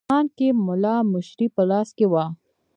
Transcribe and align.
مانکي 0.09 0.47
مُلا 0.65 0.95
مشري 1.11 1.47
په 1.55 1.61
لاس 1.69 1.89
کې 1.97 2.05
وه. 2.11 2.25